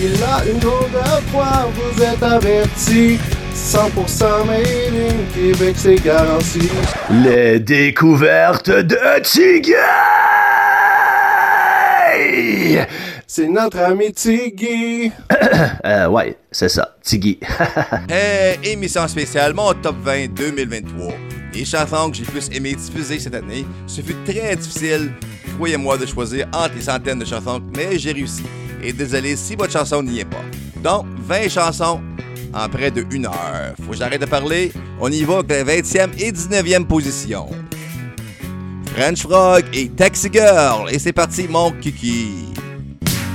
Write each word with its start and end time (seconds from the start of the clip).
Il 0.00 0.14
a 0.22 0.44
une 0.48 0.60
drôle 0.60 0.90
de 0.92 1.30
voix, 1.32 1.68
vous 1.74 2.02
êtes 2.02 2.22
avertis. 2.22 3.18
100% 3.52 4.46
made 4.46 4.94
in 4.94 5.34
Québec, 5.34 5.74
c'est 5.76 5.96
garanti. 5.96 6.70
Les 7.24 7.58
découvertes 7.58 8.70
de 8.70 9.20
Tiggy! 9.22 9.72
C'est 13.26 13.48
notre 13.48 13.78
ami 13.78 14.12
Tiggy. 14.12 15.10
euh, 15.84 16.06
ouais, 16.06 16.36
c'est 16.52 16.68
ça, 16.68 16.94
Tiggy. 17.02 17.40
hey, 18.08 18.56
émission 18.62 19.08
spéciale, 19.08 19.52
mon 19.52 19.74
top 19.74 19.96
20 20.04 20.28
2023. 20.28 21.12
Les 21.52 21.64
chansons 21.64 22.12
que 22.12 22.18
j'ai 22.18 22.24
plus 22.24 22.48
aimé 22.52 22.76
diffuser 22.76 23.18
cette 23.18 23.34
année, 23.34 23.66
ce 23.88 24.00
fut 24.00 24.14
très 24.24 24.54
difficile, 24.54 25.10
croyez-moi, 25.56 25.98
de 25.98 26.06
choisir 26.06 26.46
entre 26.52 26.76
les 26.76 26.82
centaines 26.82 27.18
de 27.18 27.24
chansons, 27.24 27.60
mais 27.76 27.98
j'ai 27.98 28.12
réussi. 28.12 28.44
Et 28.82 28.92
désolé 28.92 29.36
si 29.36 29.56
votre 29.56 29.72
chanson 29.72 30.02
n'y 30.02 30.20
est 30.20 30.24
pas. 30.24 30.44
Donc, 30.82 31.06
20 31.26 31.48
chansons 31.48 32.00
en 32.54 32.68
près 32.68 32.90
de 32.90 33.04
une 33.10 33.26
heure. 33.26 33.74
Faut 33.84 33.92
que 33.92 33.96
j'arrête 33.96 34.20
de 34.20 34.26
parler. 34.26 34.72
On 35.00 35.10
y 35.10 35.22
va 35.24 35.38
avec 35.38 35.66
la 35.66 35.76
20e 35.76 36.10
et 36.18 36.32
19e 36.32 36.86
position. 36.86 37.48
French 38.94 39.22
Frog 39.22 39.64
et 39.72 39.88
Taxi 39.90 40.28
Girl. 40.32 40.90
Et 40.90 40.98
c'est 40.98 41.12
parti, 41.12 41.46
mon 41.48 41.70
kiki. 41.72 42.46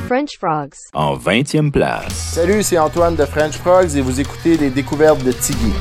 French 0.07 0.37
Frogs. 0.37 0.75
En 0.93 1.15
20e 1.15 1.71
place. 1.71 2.13
Salut, 2.33 2.61
c'est 2.63 2.77
Antoine 2.77 3.15
de 3.15 3.25
French 3.25 3.53
Frogs 3.53 3.95
et 3.95 4.01
vous 4.01 4.19
écoutez 4.19 4.57
les 4.57 4.69
découvertes 4.69 5.23
de 5.23 5.31
Tiggy. 5.31 5.71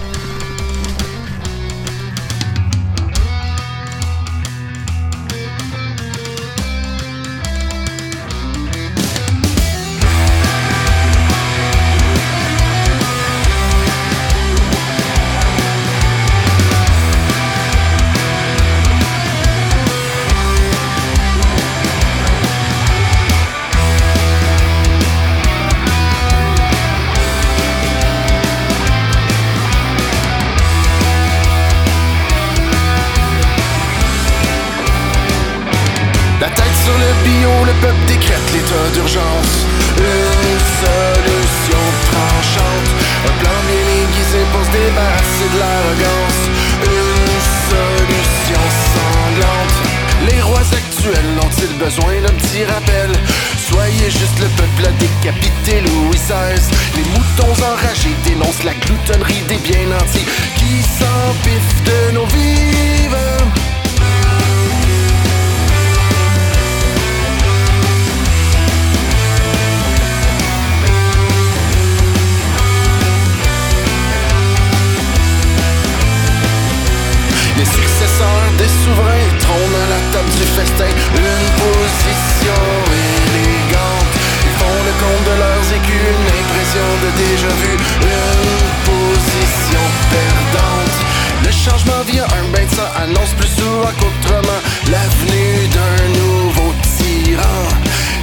Une 80.43 81.49
position 81.63 82.63
élégante. 82.91 84.13
Ils 84.45 84.57
font 84.59 84.81
le 84.87 84.93
compte 84.99 85.25
de 85.31 85.39
leurs 85.39 85.69
écus 85.79 86.03
Une 86.03 86.29
impression 86.41 86.89
de 87.03 87.09
déjà 87.23 87.53
vu 87.63 87.73
Une 88.03 88.67
position 88.91 89.85
perdante. 90.11 90.97
Le 91.45 91.53
changement 91.53 92.03
via 92.11 92.25
un 92.25 92.45
bain 92.53 92.65
de 92.65 92.75
sang 92.75 92.91
Annonce 92.97 93.35
plus 93.39 93.49
souvent 93.49 93.93
qu'autrement 93.99 94.61
L'avenue 94.91 95.69
d'un 95.69 96.09
nouveau 96.19 96.75
tyran. 96.97 97.63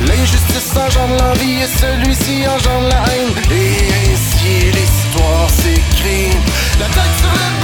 L'injustice 0.01 0.75
engendre 0.75 1.23
l'envie 1.23 1.61
Et 1.61 1.67
celui-ci 1.67 2.45
engendre 2.47 2.89
la 2.89 3.01
haine. 3.13 3.31
Et 3.49 4.11
ainsi 4.11 4.71
l'histoire 4.75 5.49
s'écrit. 5.49 6.35
La 6.79 6.85
tête 6.87 7.15
sur 7.19 7.58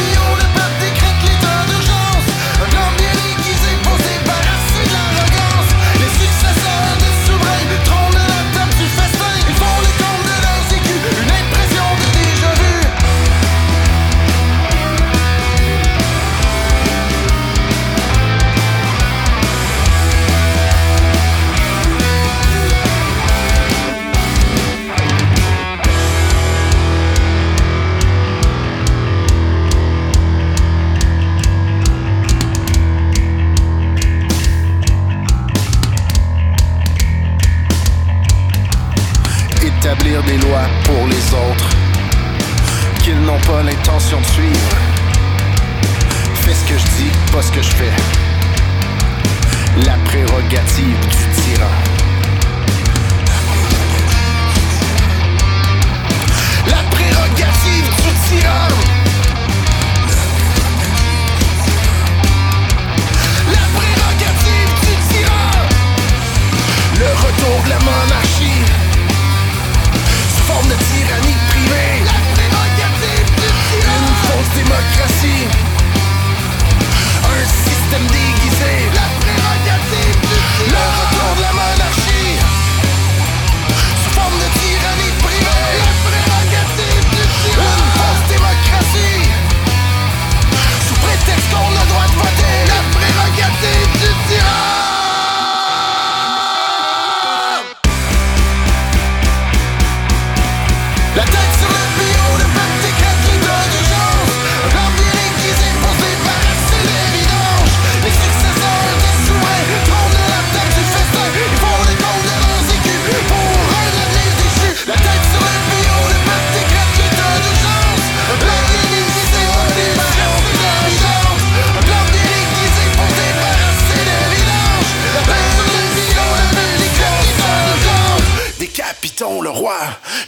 roi, 129.55 129.79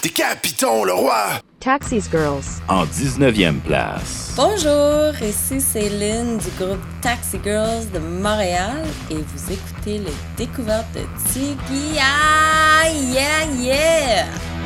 décapitons 0.02 0.86
le 0.86 0.94
roi 0.94 1.42
Taxis 1.60 2.06
Girls. 2.10 2.46
En 2.70 2.86
19e 2.86 3.60
place. 3.60 4.34
Bonjour, 4.38 5.12
ici 5.22 5.60
Céline 5.60 6.38
du 6.38 6.50
groupe 6.58 6.80
Taxi 7.02 7.38
Girls 7.44 7.90
de 7.94 8.00
Montréal 8.00 8.86
et 9.12 9.16
vous 9.16 9.52
écoutez 9.52 10.00
les 10.00 10.14
découvertes 10.38 10.88
de 10.94 11.02
Tiggy. 11.30 12.00
Ah, 12.00 12.88
yeah, 12.90 13.46
yeah! 13.60 14.57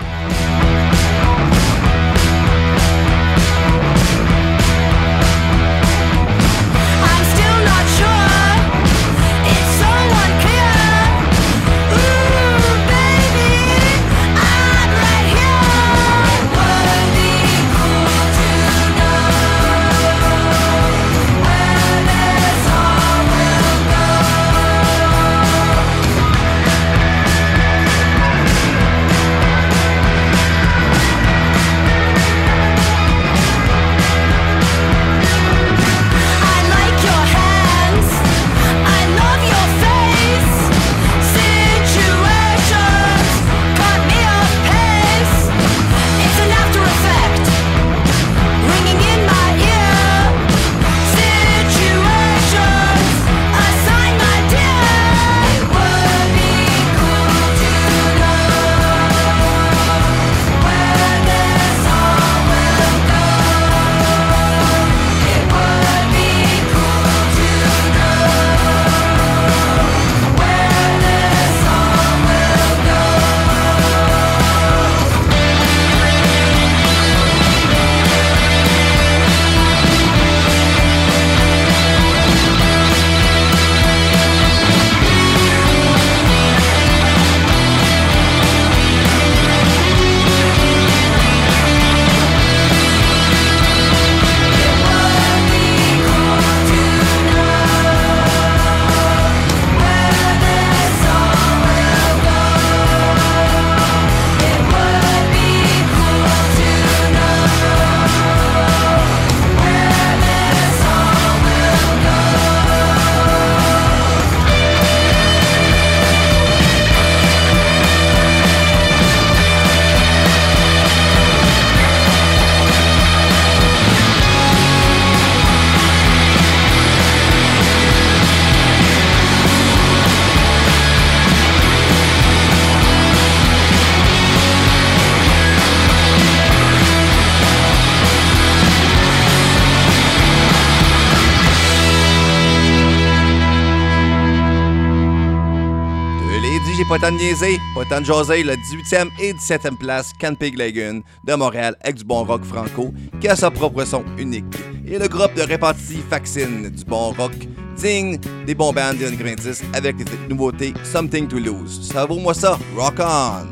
pas 146.92 147.00
tant 147.00 147.12
de 147.14 147.20
niaiser, 147.20 147.58
pas 147.74 147.86
tant 147.86 148.02
de 148.02 148.06
jaser, 148.06 148.44
la 148.44 148.58
18e 148.58 149.08
et 149.22 149.32
17e 149.32 149.78
place 149.78 150.12
Canpig 150.20 150.58
Lagoon 150.58 151.02
de 151.26 151.34
Montréal 151.36 151.74
avec 151.82 151.96
du 151.96 152.04
bon 152.04 152.26
rock 152.26 152.44
franco 152.44 152.94
qui 153.22 153.30
a 153.30 153.36
sa 153.38 153.50
propre 153.50 153.86
son 153.86 154.04
unique. 154.18 154.44
Et 154.86 155.00
le 155.00 155.08
groupe 155.08 155.34
de 155.34 155.42
répartie 155.42 156.04
Faxine 156.10 156.70
du 156.70 156.84
bon 156.84 157.14
rock 157.14 157.32
digne 157.78 158.20
des 158.46 158.56
bons 158.56 158.74
bands 158.74 158.94
de 158.94 159.10
90 159.10 159.64
avec 159.74 160.00
les 160.00 160.28
nouveautés 160.28 160.74
Something 160.84 161.30
to 161.30 161.38
Lose. 161.40 161.90
Ça 161.94 162.06
vaut 162.06 162.20
moi 162.20 162.34
ça, 162.34 162.60
rock 162.76 162.96
on! 163.00 163.48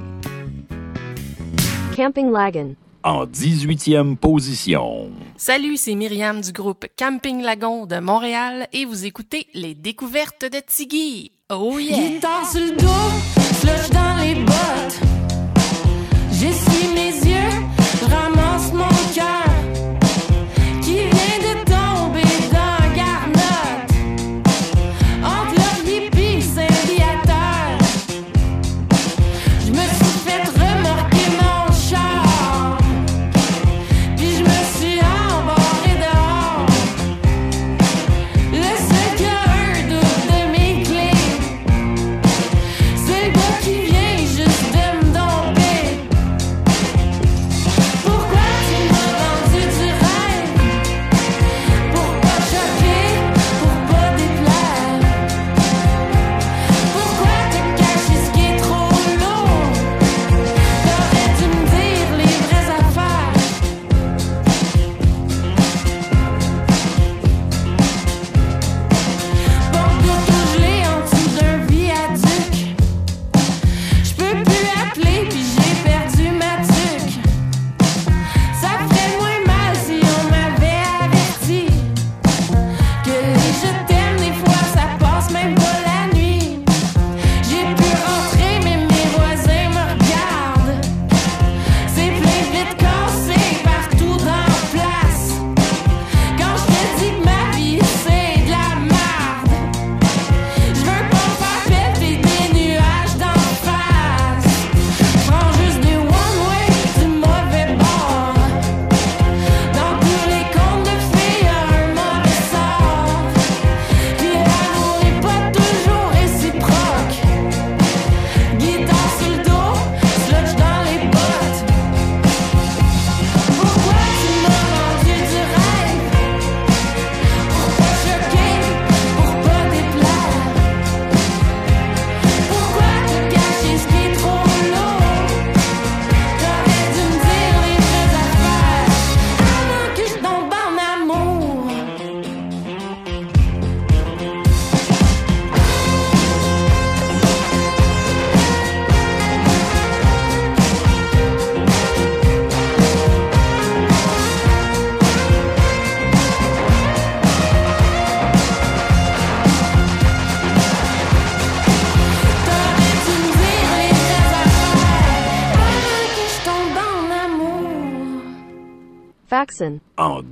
Camping 1.95 2.33
Lagoon 2.33 2.75
en 3.03 3.25
18e 3.25 4.15
position. 4.15 5.09
Salut, 5.37 5.77
c'est 5.77 5.95
Myriam 5.95 6.41
du 6.41 6.51
groupe 6.51 6.85
Camping 6.97 7.41
Lagon 7.41 7.85
de 7.85 7.99
Montréal 7.99 8.67
et 8.73 8.85
vous 8.85 9.05
écoutez 9.05 9.47
Les 9.53 9.73
découvertes 9.73 10.45
de 10.45 10.59
Tiggy. 10.59 11.31
Oh 11.49 11.79
yeah! 11.79 11.97
Guitare 11.97 12.49
sur 12.49 12.61
le 12.61 12.71
dos, 12.71 13.93
dans 13.93 14.17
les 14.21 14.35
bottes. 14.35 14.99
J'essuie 16.31 16.93
mes 16.93 17.31
yeux. 17.31 17.38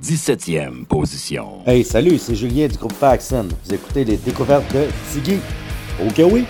17e 0.08 0.86
position. 0.86 1.58
Hey, 1.66 1.84
salut, 1.84 2.16
c'est 2.16 2.34
Julien 2.34 2.66
du 2.66 2.78
groupe 2.78 2.94
Faxon. 2.94 3.48
Vous 3.66 3.74
écoutez 3.74 4.06
les 4.06 4.16
découvertes 4.16 4.64
de 4.72 4.86
Tiggy. 5.12 5.38
Ok, 6.02 6.22
oui. 6.32 6.46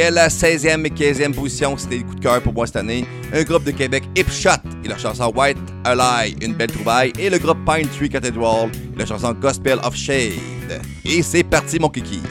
Et 0.00 0.04
à 0.04 0.10
la 0.10 0.28
16e 0.28 0.86
et 0.86 0.88
15e 0.88 1.34
position, 1.34 1.76
c'était 1.76 1.98
le 1.98 2.04
coup 2.04 2.14
de 2.14 2.22
cœur 2.22 2.40
pour 2.40 2.54
moi 2.54 2.66
cette 2.66 2.76
année, 2.76 3.04
un 3.34 3.42
groupe 3.42 3.64
de 3.64 3.70
Québec, 3.70 4.02
Hipshot, 4.16 4.48
et 4.82 4.88
leur 4.88 4.98
chanson 4.98 5.30
White 5.36 5.58
Ally, 5.84 6.34
une 6.40 6.54
belle 6.54 6.72
trouvaille, 6.72 7.12
et 7.18 7.28
le 7.28 7.36
groupe 7.36 7.58
Pine 7.66 7.86
Tree 7.86 8.08
Cathedral, 8.08 8.70
et 8.94 8.98
leur 8.98 9.06
chanson 9.06 9.34
Gospel 9.34 9.78
of 9.84 9.94
Shade. 9.94 10.80
Et 11.04 11.20
c'est 11.20 11.42
parti, 11.42 11.78
mon 11.78 11.90
kiki. 11.90 12.22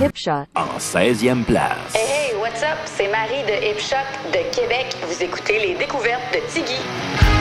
Hipshot. 0.00 0.46
En 0.54 0.78
16e 0.78 1.42
place. 1.42 1.92
Hey, 1.92 2.30
hey, 2.30 2.36
what's 2.40 2.62
up? 2.62 2.78
C'est 2.84 3.08
Marie 3.08 3.42
de 3.42 3.66
Hipshot 3.68 3.96
de 4.32 4.54
Québec. 4.54 4.94
Vous 5.08 5.24
écoutez 5.24 5.58
les 5.58 5.74
découvertes 5.74 6.22
de 6.32 6.52
Tiggy. 6.52 7.35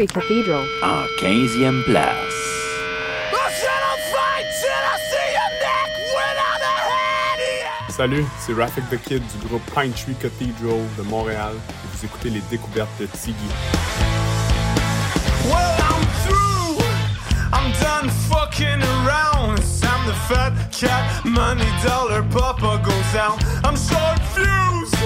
Tree 0.00 0.06
Cathedral. 0.06 0.64
En 0.82 1.04
15e 1.20 1.84
place. 1.84 2.32
Salut, 7.90 8.24
c'est 8.38 8.54
Rafik 8.54 8.88
the 8.88 8.96
Kid 8.96 9.22
du 9.42 9.46
groupe 9.46 9.62
Pine 9.74 9.92
Tree 9.92 10.14
Cathedral 10.14 10.80
de 10.96 11.02
Montréal 11.02 11.52
et 11.54 11.86
vous 11.92 12.06
écoutez 12.06 12.30
les 12.30 12.40
découvertes 12.50 12.88
de 12.98 13.04
Tiggy. 13.04 13.36
Well, 15.44 15.52
I'm 15.52 16.06
through. 16.24 16.82
I'm 17.52 17.70
done 17.82 18.08
fucking 18.30 18.80
around. 19.04 19.58
Time 19.82 20.06
the 20.06 20.14
fat 20.28 20.52
cat 20.70 21.22
money 21.26 21.68
dollar 21.84 22.22
papa 22.30 22.80
goes 22.82 23.14
out. 23.14 23.38
I'm 23.64 23.76
short 23.76 24.18
fused. 24.32 24.96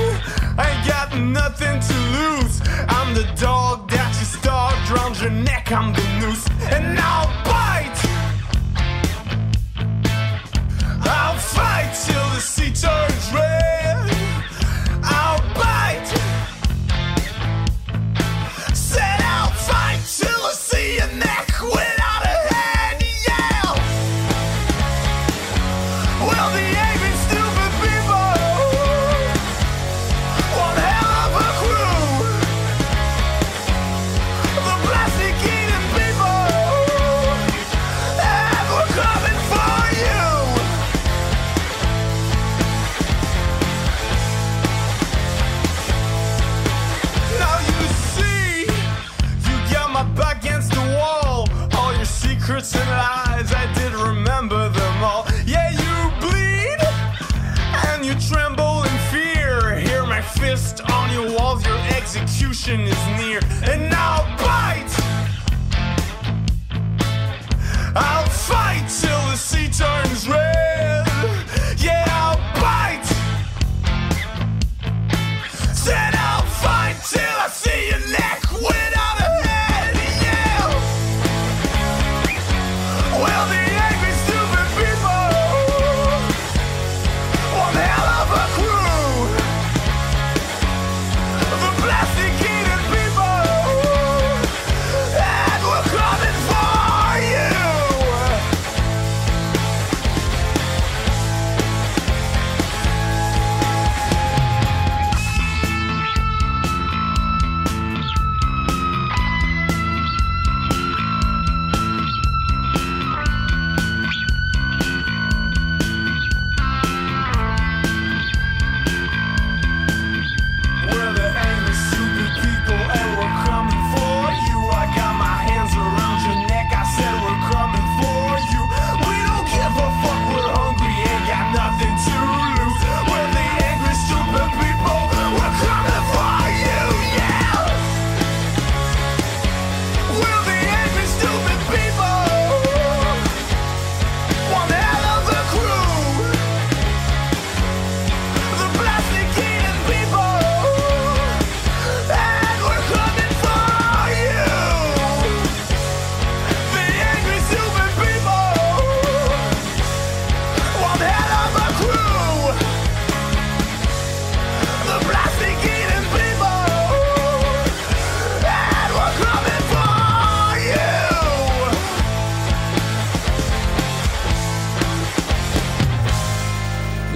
I 0.56 0.70
ain't 0.70 0.86
got 0.86 1.18
nothing 1.18 1.80
to 1.80 1.94
lose. 2.14 2.60
I'm 2.88 3.12
the 3.12 3.26
dog 4.44 4.74
round 4.90 5.20
your 5.20 5.30
neck. 5.30 5.72
I'm 5.72 5.92
the 5.94 6.02
noose, 6.20 6.46
and 6.70 6.98
I'll 6.98 7.32
bite. 7.44 8.00
I'll 11.00 11.38
fight 11.38 11.92
till 12.04 12.28
the 12.34 12.40
sea 12.40 12.72
turns 12.72 13.32
red. 13.32 13.93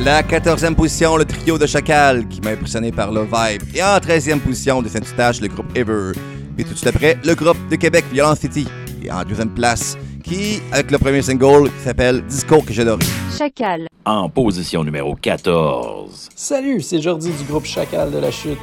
La 0.09 0.23
14e 0.23 0.75
position, 0.75 1.19
le 1.19 1.27
trio 1.27 1.59
de 1.59 1.67
Chacal, 1.67 2.27
qui 2.29 2.41
m'a 2.41 2.53
impressionné 2.53 2.91
par 2.91 3.13
le 3.13 3.25
vibe. 3.25 3.63
Et 3.75 3.83
en 3.83 3.99
13e 3.99 4.41
position 4.41 4.81
de 4.81 4.89
Saint-Eustache, 4.89 5.43
le 5.43 5.49
groupe 5.49 5.67
Ever. 5.77 6.13
Puis 6.57 6.65
tout 6.65 6.73
de 6.73 6.79
suite 6.79 6.89
après, 6.89 7.19
le 7.23 7.35
groupe 7.35 7.59
de 7.69 7.77
Québec, 7.77 8.07
Violent 8.11 8.35
City. 8.35 8.67
Et 9.03 9.13
en 9.13 9.23
deuxième 9.23 9.51
place, 9.51 9.99
qui, 10.25 10.63
avec 10.73 10.91
le 10.93 10.97
premier 10.97 11.21
single, 11.21 11.69
qui 11.69 11.85
s'appelle 11.85 12.25
Disco 12.25 12.63
que 12.63 12.73
j'ai 12.73 12.81
adoré. 12.81 13.05
Chacal. 13.37 13.87
En 14.07 14.31
position 14.31 14.83
numéro 14.83 15.15
14. 15.15 16.31
Salut, 16.35 16.81
c'est 16.81 17.03
Jordi 17.03 17.31
du 17.31 17.45
groupe 17.45 17.67
Chacal 17.67 18.11
de 18.11 18.17
la 18.17 18.31
Chute. 18.31 18.57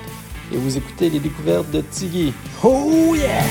Et 0.52 0.58
vous 0.58 0.76
écoutez 0.76 1.12
les 1.12 1.20
découvertes 1.20 1.70
de 1.70 1.82
Tiggy. 1.82 2.34
Oh 2.64 3.14
yeah! 3.16 3.44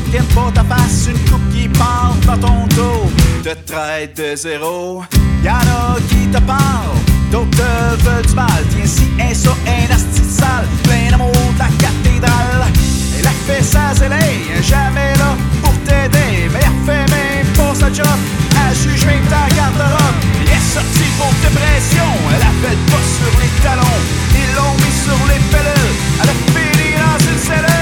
D'autres 0.00 0.26
qui 0.26 0.34
pas 0.34 0.50
ta 0.54 0.64
face. 0.64 1.08
Une 1.08 1.18
coupe 1.30 1.52
qui 1.52 1.68
part 1.68 2.14
dans 2.26 2.38
ton 2.38 2.66
dos, 2.76 3.10
te 3.42 3.54
traite 3.70 4.16
de 4.16 4.36
zéro. 4.36 5.02
Y'en 5.44 5.52
a 5.52 5.96
qui 6.08 6.26
te 6.28 6.38
parlent, 6.40 6.98
d'autres 7.30 7.50
te 7.50 8.04
veulent 8.04 8.26
du 8.26 8.34
mal. 8.34 8.62
Tiens, 8.70 8.86
si 8.86 9.08
un 9.20 9.34
ça, 9.34 9.50
un 9.66 9.94
asti 9.94 10.22
sale, 10.28 10.66
plein 10.84 11.10
d'amour 11.10 11.32
de 11.32 11.58
la 11.58 11.68
cathédrale. 11.78 12.66
Et 13.18 13.22
la 13.22 13.30
fait 13.46 13.62
sa 13.62 13.94
zélée, 13.94 14.62
jamais 14.62 15.14
là 15.18 15.36
pour 15.62 15.74
t'aider. 15.84 16.48
Mais 16.52 16.60
elle 16.60 16.86
fait 16.86 17.06
même 17.14 17.46
pas 17.56 17.74
sa 17.74 17.92
job, 17.92 18.18
à 18.56 18.74
juge 18.74 19.04
même 19.06 19.24
ta 19.24 19.54
garde-robe. 19.54 20.18
Elle 20.40 20.48
est 20.48 20.74
sortie 20.74 21.10
pour 21.18 21.32
dépression, 21.42 22.10
elle 22.34 22.42
a 22.42 22.52
fait 22.62 22.78
pas 22.90 23.04
sur 23.16 23.32
les 23.40 23.52
talons. 23.62 24.00
Ils 24.34 24.54
l'ont 24.56 24.74
mis 24.74 24.96
sur 25.04 25.20
les 25.28 25.40
pellules, 25.50 25.96
elle 26.22 26.28
a 26.28 26.36
fini 26.52 26.94
dans 26.96 27.18
une 27.32 27.38
cellule. 27.38 27.79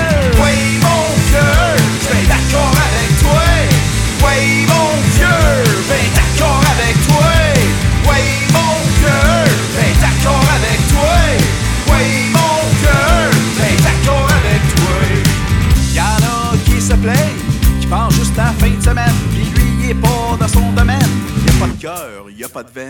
Pas. 22.64 22.80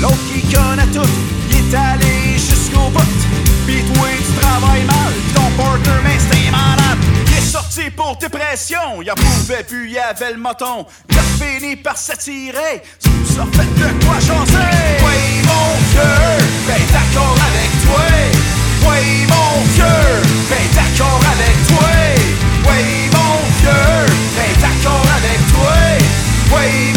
L'autre 0.00 0.16
qui 0.32 0.40
connaît 0.54 0.86
tout, 0.86 1.08
il 1.50 1.56
est 1.56 1.76
allé 1.76 2.38
jusqu'au 2.38 2.88
bout. 2.90 3.02
Pis 3.66 3.82
toi, 3.92 4.08
tu 4.16 4.40
travailles 4.40 4.84
mal, 4.84 5.12
ton 5.34 5.62
partner, 5.62 6.00
mais 6.04 6.50
malade. 6.50 6.98
Il 7.26 7.36
est 7.36 7.46
sorti 7.46 7.90
pour 7.90 8.16
dépression, 8.16 9.02
il 9.02 9.10
en 9.10 9.14
pouvait 9.14 9.64
plus, 9.64 9.90
il 9.90 9.98
avait 9.98 10.32
le 10.32 10.38
moton. 10.38 10.86
Il 11.10 11.18
a 11.18 11.22
fini 11.22 11.76
par 11.76 11.96
s'attirer, 11.96 12.82
ça 12.98 13.44
nous 13.44 13.52
fait 13.52 13.74
de 13.74 14.04
quoi 14.04 14.14
chancer. 14.14 14.70
Oui, 15.04 15.42
mon 15.44 15.68
vieux, 15.92 16.46
ben 16.66 16.82
d'accord 16.92 17.36
avec 17.48 17.70
toi. 17.84 18.06
Oui, 18.88 19.26
mon 19.28 19.62
vieux, 19.74 20.22
ben 20.48 20.66
d'accord 20.74 21.20
avec 21.34 21.66
toi. 21.68 21.88
Oui, 22.64 23.10
mon 23.12 23.36
vieux, 23.60 24.06
ben 24.36 24.52
d'accord 24.60 25.06
avec 25.16 25.40
toi. 25.52 26.00
Oui, 26.52 26.89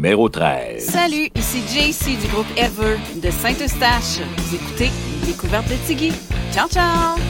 numéro 0.00 0.30
13. 0.30 0.82
Salut, 0.82 1.28
ici 1.34 1.60
JC 1.60 2.18
du 2.18 2.26
groupe 2.28 2.46
Ever 2.56 2.96
de 3.16 3.30
Saint-Eustache. 3.30 4.26
Vous 4.38 4.54
écoutez 4.54 4.88
les 5.20 5.32
découvertes 5.32 5.68
de 5.68 5.74
Tiggy. 5.86 6.10
Ciao, 6.54 6.66
ciao! 6.68 7.29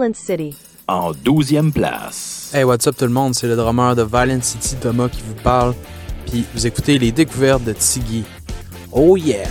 Violent 0.00 0.14
City. 0.14 0.54
En 0.88 1.12
12e 1.12 1.72
place. 1.72 2.50
Hey, 2.54 2.64
what's 2.64 2.86
up 2.86 2.96
tout 2.96 3.04
le 3.04 3.12
monde? 3.12 3.34
C'est 3.34 3.46
le 3.46 3.54
drummer 3.54 3.94
de 3.94 4.02
Violent 4.02 4.40
City, 4.40 4.76
Thomas, 4.80 5.08
qui 5.08 5.20
vous 5.20 5.34
parle. 5.42 5.74
Puis 6.26 6.44
vous 6.54 6.66
écoutez 6.66 6.98
les 6.98 7.12
découvertes 7.12 7.64
de 7.64 7.74
Tiggy. 7.74 8.24
Oh 8.92 9.16
yeah! 9.16 9.46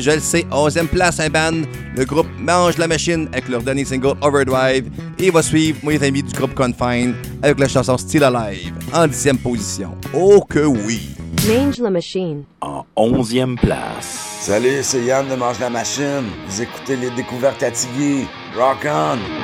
je 0.00 0.10
le 0.10 0.20
sais, 0.20 0.46
11e 0.50 0.86
place, 0.86 1.20
un 1.20 1.28
band, 1.28 1.62
le 1.96 2.04
groupe 2.04 2.26
Mange 2.38 2.78
la 2.78 2.86
Machine 2.86 3.28
avec 3.32 3.48
leur 3.48 3.62
dernier 3.62 3.84
single 3.84 4.14
Overdrive. 4.22 4.90
Et 5.18 5.30
va 5.30 5.42
suivre 5.42 5.78
mes 5.82 6.02
amis 6.02 6.22
du 6.22 6.32
groupe 6.32 6.54
Confine 6.54 7.14
avec 7.42 7.58
la 7.58 7.68
chanson 7.68 7.96
Still 7.98 8.24
Alive, 8.24 8.72
en 8.92 9.06
10e 9.06 9.38
position. 9.38 9.96
Oh 10.14 10.44
que 10.48 10.64
oui! 10.64 11.00
Mange 11.48 11.78
la 11.78 11.90
Machine. 11.90 12.44
En 12.60 12.84
11e 12.96 13.56
place. 13.56 14.38
Salut, 14.40 14.78
c'est 14.82 15.02
Yann 15.02 15.28
de 15.28 15.34
Mange 15.34 15.58
la 15.60 15.70
Machine. 15.70 16.24
Vous 16.48 16.62
écoutez 16.62 16.96
les 16.96 17.10
découvertes 17.10 17.62
à 17.62 17.70
Tigui. 17.70 18.26
Rock 18.56 18.86
on! 18.86 19.39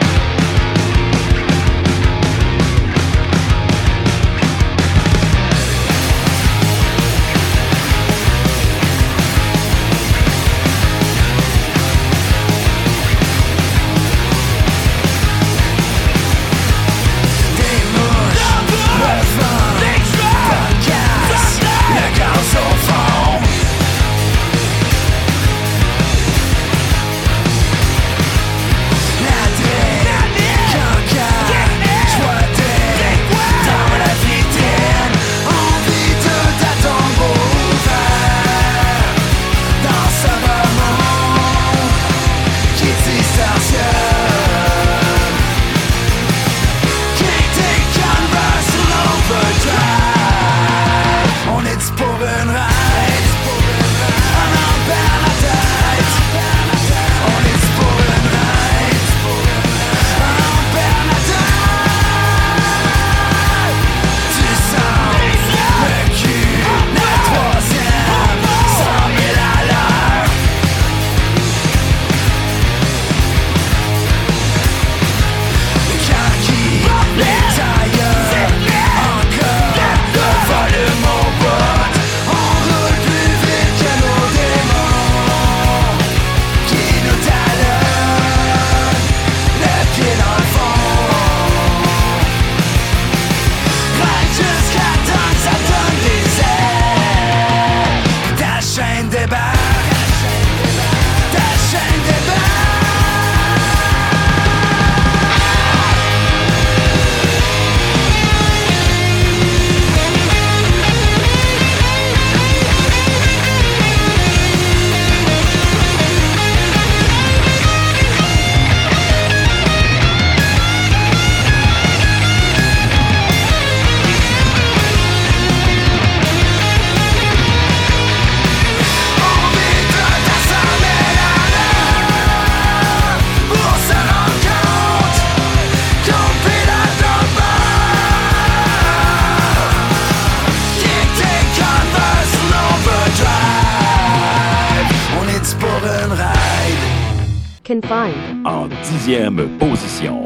Confined. 147.67 148.47
En 148.47 148.69
dixième 148.85 149.49
position. 149.59 150.25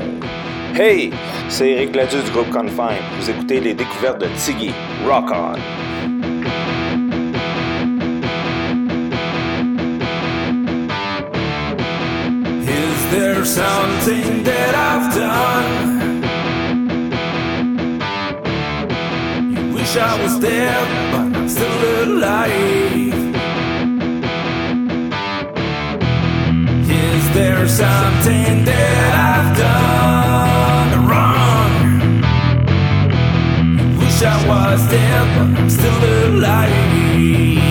Hey, 0.75 1.11
c'est 1.49 1.71
Eric 1.71 1.93
Gladieux 1.93 2.23
du 2.23 2.31
groupe 2.33 2.51
Confine. 2.51 3.01
Vous 3.19 3.31
écoutez 3.31 3.61
les 3.61 3.73
découvertes 3.73 4.21
de 4.21 4.27
Tiggy. 4.37 4.75
Rock 5.07 5.31
on! 5.31 5.57
Is 12.67 13.11
there 13.11 13.45
something 13.47 14.45
that 14.45 14.75
I've 14.75 15.15
done? 15.15 16.23
You 19.51 19.75
wish 19.75 19.97
I 19.97 20.23
was 20.23 20.39
dead, 20.39 20.87
but 21.11 21.39
I'm 21.39 21.49
still 21.49 22.05
alive. 22.05 23.10
Is 27.31 27.37
there 27.37 27.69
something 27.69 28.65
that 28.65 29.15
I've 29.31 29.57
done 29.57 31.07
wrong? 31.07 31.73
You 33.79 33.87
wish 34.01 34.21
I 34.25 34.49
was 34.49 34.81
dead, 34.91 35.39
but 35.39 35.61
I'm 35.61 35.71
still 35.71 36.35
alive. 36.35 37.70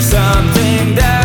Something 0.00 0.94
that 0.94 1.17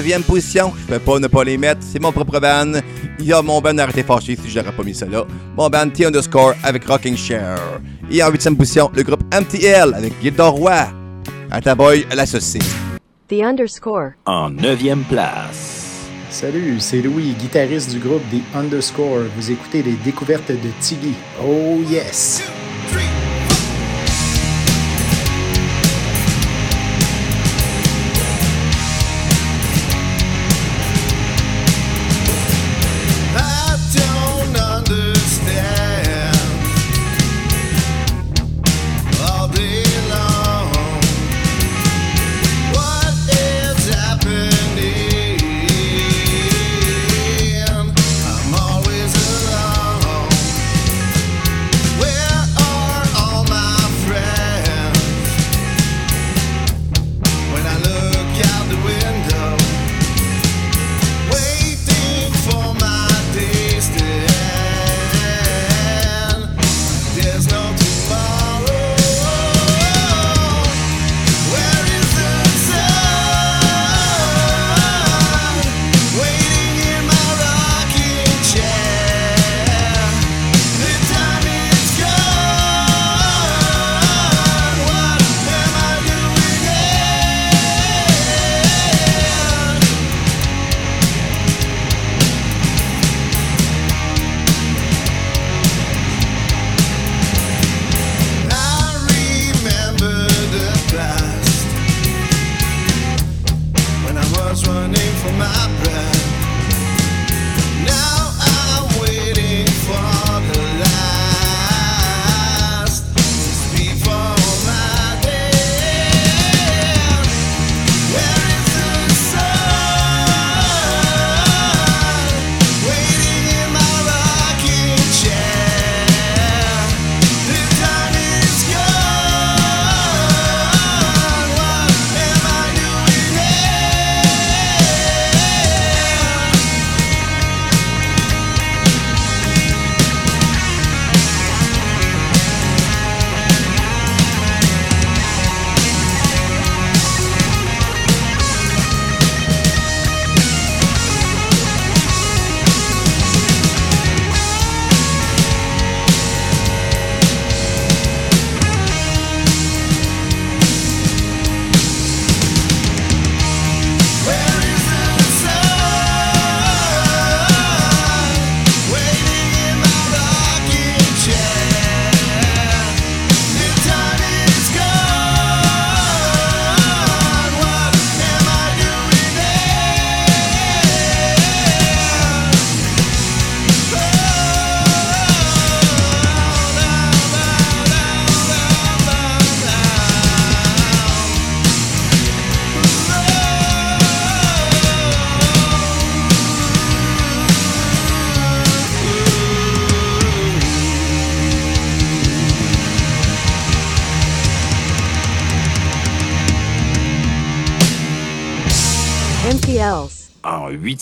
9e 0.00 0.22
position. 0.22 0.72
Je 0.78 0.94
peux 0.94 0.98
pas 0.98 1.18
ne 1.18 1.26
pas 1.26 1.44
les 1.44 1.56
mettre. 1.56 1.80
C'est 1.80 2.00
mon 2.00 2.12
propre 2.12 2.38
ban. 2.38 2.80
Il 3.18 3.26
y 3.26 3.32
a 3.32 3.40
mon 3.40 3.60
ban 3.60 3.78
arrêté 3.78 4.02
fâché 4.02 4.36
si 4.36 4.50
j'aurais 4.50 4.72
pas 4.72 4.82
mis 4.82 4.94
ça 4.94 5.06
là. 5.06 5.24
Mon 5.56 5.68
ban 5.68 5.88
T 5.88 6.04
underscore 6.04 6.54
avec 6.62 6.84
Rocking 6.84 7.16
Share. 7.16 7.80
Et 8.10 8.22
en 8.22 8.30
8e 8.30 8.56
position, 8.56 8.90
le 8.94 9.02
groupe 9.02 9.22
MTL 9.34 9.94
avec 9.94 10.12
Gildor 10.22 10.52
Roy. 10.52 10.86
Ataboy 11.50 12.06
à 12.10 12.14
la 12.14 12.26
saucisse. 12.26 12.76
The 13.28 13.42
underscore. 13.42 14.12
En 14.26 14.50
9e 14.50 15.04
place. 15.04 15.76
Salut, 16.28 16.76
c'est 16.80 17.00
Louis, 17.00 17.34
guitariste 17.38 17.90
du 17.90 17.98
groupe 17.98 18.22
The 18.30 18.56
Underscore. 18.56 19.22
Vous 19.36 19.50
écoutez 19.50 19.82
les 19.82 19.94
découvertes 20.04 20.50
de 20.50 20.70
Tiggy. 20.80 21.14
Oh 21.42 21.80
yes! 21.88 22.42
Two, 22.44 22.98
three. 22.98 23.25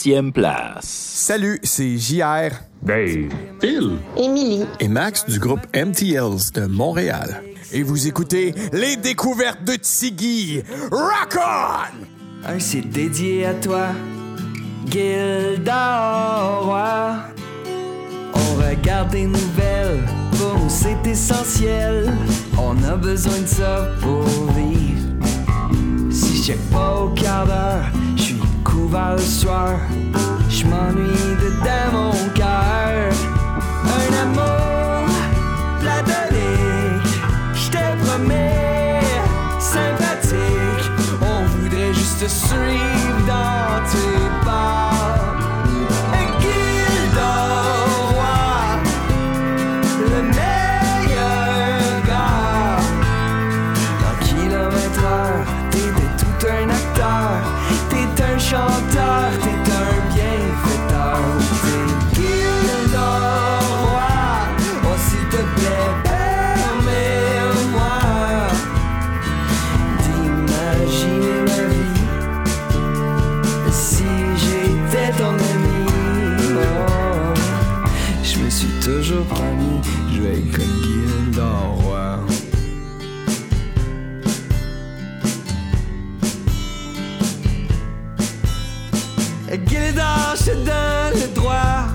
En 0.05 0.07
huitième 0.07 0.33
place. 0.33 0.85
Salut, 0.85 1.59
c'est 1.63 1.97
JR. 1.97 2.51
Dave. 2.83 3.31
Phil. 3.59 3.97
Émilie. 4.19 4.67
Et 4.79 4.89
Max 4.89 5.25
du 5.25 5.39
groupe 5.39 5.67
MTLs 5.75 6.53
de 6.53 6.67
Montréal. 6.67 7.43
Et 7.73 7.83
vous 7.83 8.07
écoutez 8.07 8.55
Les 8.75 8.97
Découvertes 8.97 9.65
de 9.65 9.77
Tiggy. 9.77 10.63
Rock 10.91 11.39
on! 11.39 12.47
Un 12.47 12.59
c'est 12.59 12.83
dédié 12.83 13.47
à 13.47 13.55
toi, 13.55 13.87
Gilda 14.91 16.59
Roy. 16.61 17.17
On 18.35 18.57
regarde 18.57 19.11
des 19.11 19.25
nouvelles, 19.25 20.05
pour 20.33 20.59
nous 20.59 20.69
c'est 20.69 21.07
essentiel. 21.07 22.13
On 22.59 22.77
a 22.85 22.97
besoin 22.97 23.41
de 23.41 23.47
ça 23.47 23.89
pour 24.03 24.27
vivre. 24.53 25.01
Si 26.11 26.37
je 26.37 26.43
check 26.43 26.71
pas 26.71 26.95
au 26.95 27.09
quart 27.15 27.47
d'heure, 27.47 27.87
je 28.17 28.34
couvert 28.85 29.17
le 29.17 29.23
soir. 29.23 29.79
Je 30.49 30.65
m'ennuie 30.67 31.37
de 31.43 31.51
mon 31.93 32.13
cœur. 32.35 33.13
Un 33.99 34.11
amour 34.25 35.09
platonique, 35.81 37.15
je 37.55 37.69
te 37.71 37.85
promets, 38.05 39.01
sympathique. 39.59 40.91
On 41.23 41.45
voudrait 41.55 41.95
juste 41.95 42.29
suivre 42.29 42.94
toujours 78.83 79.25
promis, 79.27 79.81
je 80.15 80.21
vais 80.21 80.41
comme 80.53 80.65
Gilda 80.83 81.51
Roy. 81.83 82.19
Gilda, 89.67 90.35
je 90.37 90.53
donne 90.53 91.21
le 91.21 91.35
droit 91.35 91.87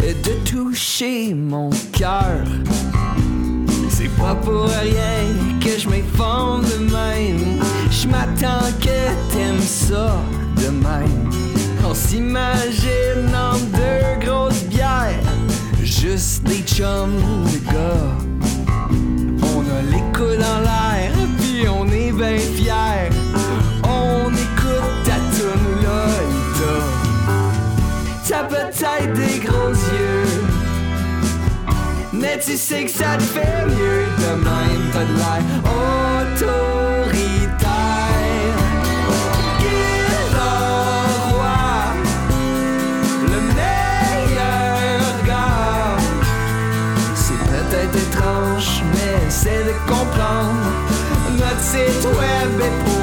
de 0.00 0.32
toucher 0.50 1.34
mon 1.34 1.70
cœur. 1.92 2.44
C'est 3.90 4.10
pas 4.16 4.34
pour 4.34 4.66
rien 4.66 5.58
que 5.60 5.78
je 5.78 5.88
m'effondre 5.88 6.64
de 6.64 6.78
même. 6.78 7.60
Je 7.90 8.08
m'attends 8.08 8.70
que 8.80 9.32
t'aimes 9.32 9.60
ça 9.60 10.16
de 10.56 10.68
même. 10.68 11.30
On 11.88 11.94
s'imagine 11.94 13.34
en 13.34 13.58
deux 13.58 13.98
bières, 14.20 14.47
juste 15.90 16.42
des 16.44 16.62
chums 16.62 17.20
de 17.52 17.58
gars. 17.72 18.14
On 19.42 19.60
a 19.60 19.82
les 19.90 20.04
coudes 20.12 20.38
dans 20.38 20.60
l'air, 20.60 21.12
puis 21.38 21.66
on 21.68 21.86
est 21.86 22.12
bien 22.12 22.38
fiers. 22.38 23.10
On 23.84 24.30
écoute 24.30 25.04
ta 25.04 25.18
tune 25.34 25.68
Lolita. 25.82 26.76
T'as 28.28 28.44
peut-être 28.44 29.12
des 29.14 29.38
gros 29.38 29.72
yeux. 29.72 30.28
Mais 32.12 32.38
tu 32.38 32.56
sais 32.56 32.84
que 32.84 32.90
ça 32.90 33.16
te 33.16 33.22
fait 33.22 33.66
mieux 33.66 34.06
de 34.18 34.32
même, 34.44 34.90
pas 34.92 35.04
de 35.04 35.14
l'air 35.16 35.42
autoritaire. 36.34 37.67
C'est 49.48 49.64
de 49.64 49.72
comprendre. 49.86 50.68
Notre 51.32 51.62
site 51.62 52.04
web 52.04 52.60
est 52.60 52.84
pour 52.84 52.97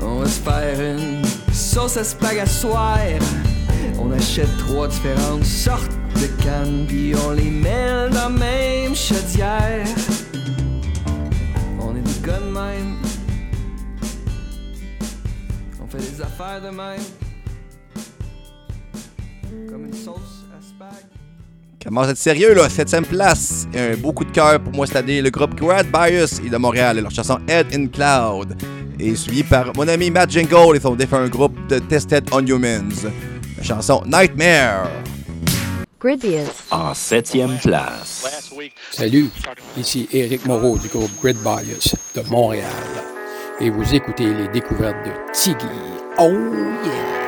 On 0.00 0.20
va 0.20 0.26
se 0.26 0.40
faire 0.40 0.80
une 0.80 1.24
sauce 1.52 1.96
à 1.96 2.04
spag 2.04 2.38
à 2.38 2.46
soir. 2.46 2.98
On 3.98 4.12
achète 4.12 4.56
trois 4.58 4.86
différentes 4.86 5.44
sortes 5.44 5.90
de 6.20 6.26
cannes, 6.44 6.84
puis 6.86 7.12
on 7.26 7.32
les 7.32 7.50
met 7.50 8.08
dans 8.10 8.14
la 8.14 8.28
même 8.28 8.94
chaudière. 8.94 9.84
On 11.80 11.96
est 11.96 12.02
des 12.02 12.26
gars 12.26 12.38
de 12.38 12.52
même. 12.52 12.96
On 15.82 15.88
fait 15.88 15.98
des 15.98 16.20
affaires 16.20 16.62
de 16.62 16.70
même. 16.70 17.02
Comme 19.68 19.86
une 19.86 19.92
sauce. 19.92 20.33
Commence 21.84 22.06
à 22.06 22.10
être 22.12 22.16
sérieux, 22.16 22.54
là? 22.54 22.68
Septième 22.70 23.04
place. 23.04 23.66
Et 23.74 23.78
un 23.78 23.96
beau 23.96 24.12
coup 24.12 24.24
de 24.24 24.30
cœur 24.30 24.58
pour 24.60 24.72
moi 24.72 24.86
cette 24.86 24.96
année. 24.96 25.20
Le 25.20 25.30
groupe 25.30 25.54
Grad 25.54 25.86
Bias 25.90 26.40
est 26.44 26.48
de 26.48 26.56
Montréal 26.56 26.98
et 26.98 27.02
leur 27.02 27.10
chanson 27.10 27.38
Head 27.46 27.66
in 27.74 27.88
Cloud. 27.88 28.56
Et 28.98 29.14
suivi 29.14 29.42
par 29.42 29.66
mon 29.76 29.86
ami 29.86 30.10
Matt 30.10 30.30
Jingle 30.30 30.76
et 30.76 30.80
son 30.80 30.94
défunt 30.94 31.28
groupe 31.28 31.54
de 31.68 31.78
Tested 31.80 32.26
on 32.32 32.46
Humans. 32.46 33.10
La 33.58 33.62
chanson 33.62 34.02
Nightmare. 34.06 34.88
En 36.70 36.92
septième 36.92 37.56
place. 37.58 38.24
Salut, 38.90 39.30
ici 39.76 40.06
Éric 40.12 40.44
Moreau 40.44 40.76
du 40.78 40.88
groupe 40.88 41.10
Grid 41.22 41.38
Bias 41.38 41.94
de 42.14 42.22
Montréal. 42.30 42.68
Et 43.60 43.70
vous 43.70 43.94
écoutez 43.94 44.26
les 44.34 44.48
découvertes 44.48 44.96
de 45.06 45.32
Tiggy. 45.32 45.66
Oh 46.18 46.30
yeah! 46.84 47.23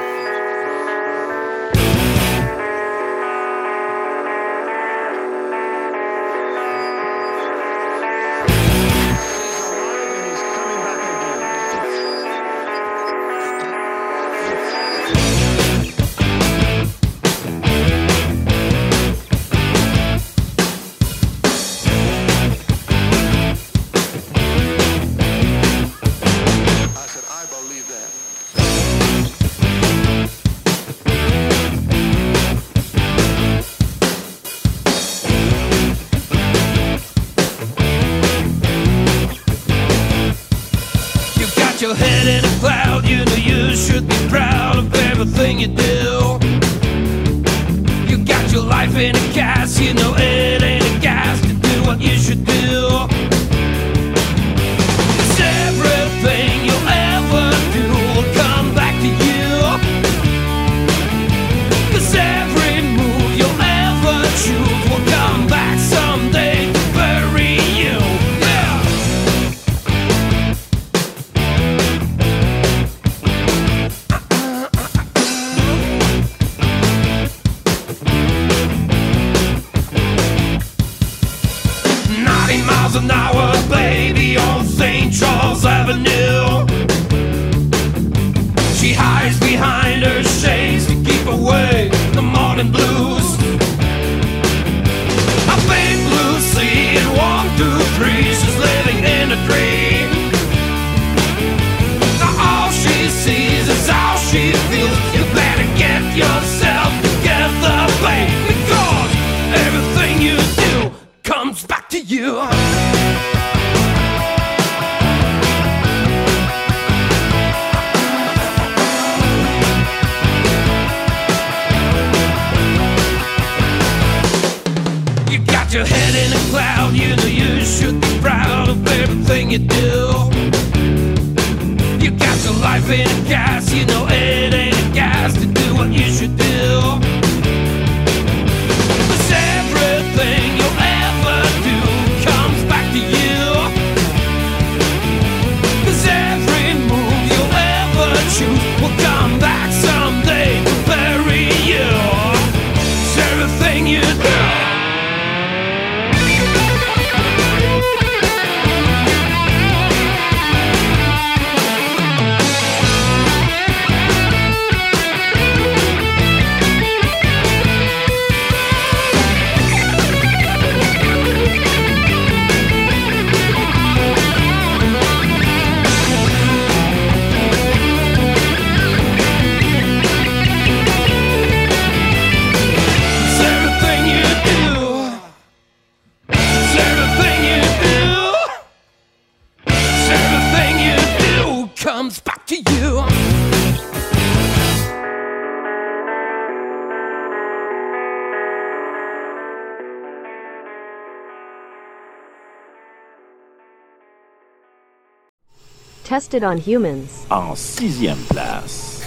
tested 206.27 206.43
on 206.43 206.59
humans. 206.59 207.24
En 207.31 207.55
sixième 207.55 208.18
place. 208.29 209.01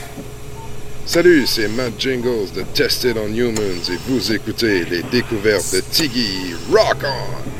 Salut, 1.05 1.45
c'est 1.45 1.67
Matt 1.67 1.99
Jingles 1.99 2.51
de 2.55 2.63
Tested 2.73 3.17
on 3.17 3.33
Humans 3.33 3.89
et 3.91 3.97
vous 4.07 4.31
écoutez 4.31 4.85
les 4.85 5.03
découvertes 5.03 5.73
de 5.73 5.81
Tiggy 5.81 6.53
Rock 6.71 7.03
On! 7.03 7.58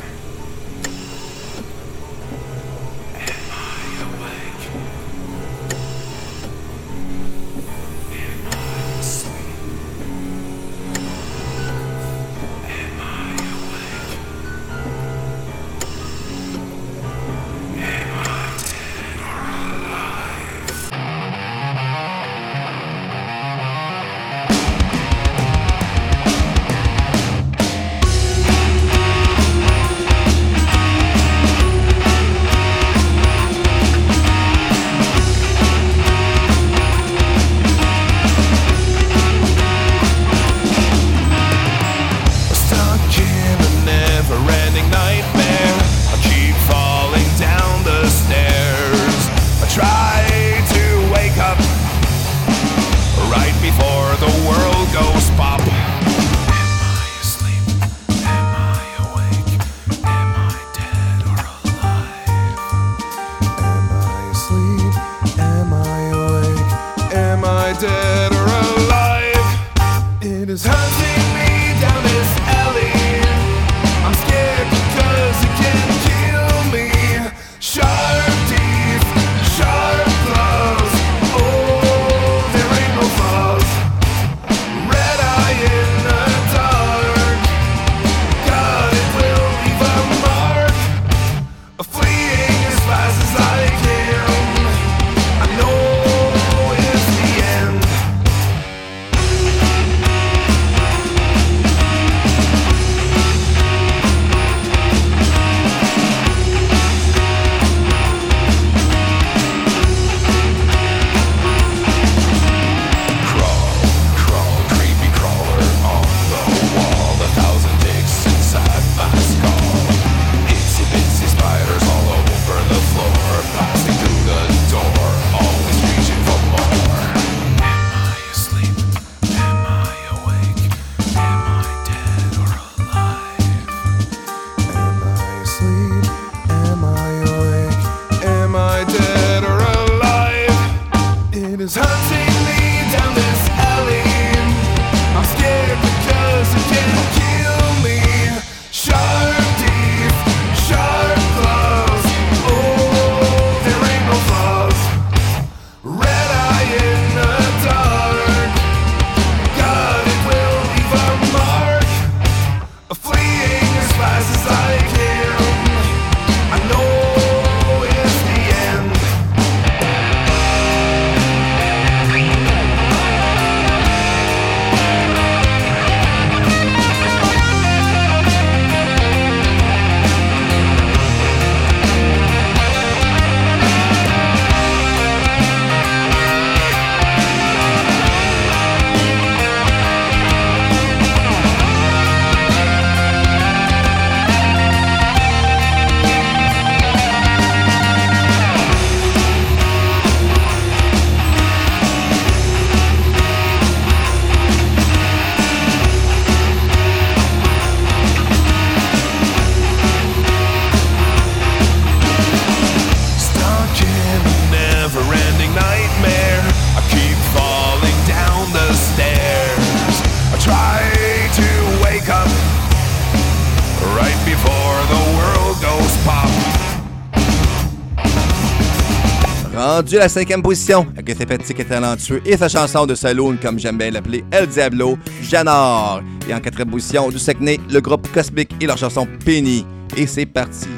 Rendu 229.90 229.98
à 229.98 230.04
la 230.04 230.08
cinquième 230.08 230.40
position, 230.40 230.86
avec 230.96 231.18
sympathique 231.18 231.58
et 231.58 231.64
talentueux 231.64 232.22
et 232.24 232.36
sa 232.36 232.48
chanson 232.48 232.86
de 232.86 232.94
saloon, 232.94 233.36
comme 233.42 233.58
j'aime 233.58 233.76
bien 233.76 233.90
l'appeler, 233.90 234.24
El 234.30 234.46
Diablo, 234.46 234.96
Janor. 235.20 236.00
Et 236.28 236.32
en 236.32 236.38
quatrième 236.38 236.70
position, 236.70 237.08
du 237.08 237.18
Saguenay, 237.18 237.58
le 237.68 237.80
groupe 237.80 238.06
Cosmic 238.12 238.52
et 238.60 238.68
leur 238.68 238.78
chanson 238.78 239.08
Penny. 239.24 239.66
Et 239.96 240.06
c'est 240.06 240.26
parti. 240.26 240.68